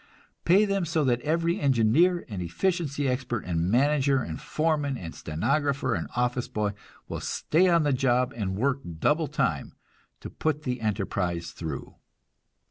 Pay 0.45 0.65
them 0.65 0.83
so 0.83 1.03
that 1.03 1.21
every 1.21 1.59
engineer 1.59 2.25
and 2.27 2.41
efficiency 2.41 3.07
expert 3.07 3.45
and 3.45 3.69
manager 3.69 4.19
and 4.23 4.41
foreman 4.41 4.97
and 4.97 5.13
stenographer 5.13 5.93
and 5.93 6.07
office 6.15 6.47
boy 6.47 6.71
will 7.07 7.19
stay 7.21 7.67
on 7.67 7.83
the 7.83 7.93
job 7.93 8.33
and 8.35 8.55
work 8.57 8.79
double 8.97 9.27
time 9.27 9.75
to 10.21 10.31
put 10.31 10.63
the 10.63 10.81
enterprise 10.81 11.51
through! 11.51 11.97